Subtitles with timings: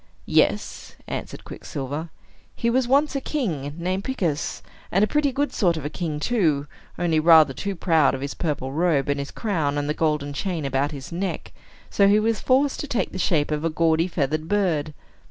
[0.25, 2.09] "Yes," answered Quicksilver.
[2.55, 6.19] "He was once a king, named Picus, and a pretty good sort of a king,
[6.19, 6.65] too,
[6.97, 10.65] only rather too proud of his purple robe, and his crown, and the golden chain
[10.65, 11.51] about his neck;
[11.91, 14.95] so he was forced to take the shape of a gaudy feathered bird.